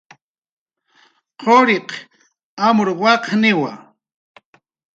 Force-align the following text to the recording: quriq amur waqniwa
quriq 1.41 1.89
amur 2.67 2.89
waqniwa 3.01 3.71